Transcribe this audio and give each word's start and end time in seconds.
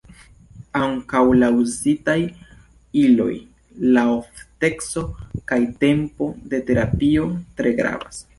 Ankaŭ 0.83 1.19
la 1.41 1.49
uzitaj 1.63 2.15
iloj, 3.01 3.29
la 3.99 4.07
ofteco 4.15 5.05
kaj 5.53 5.61
tempo 5.85 6.31
de 6.55 6.63
terapio 6.73 7.29
tre 7.61 7.77
gravas. 7.83 8.25